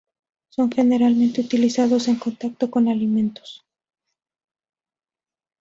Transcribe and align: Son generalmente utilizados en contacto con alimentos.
Son 0.49 0.71
generalmente 0.71 1.41
utilizados 1.41 2.07
en 2.07 2.15
contacto 2.15 2.71
con 2.71 2.87
alimentos. 2.87 3.63